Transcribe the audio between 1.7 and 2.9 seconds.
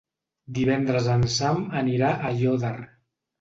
anirà a Aiòder.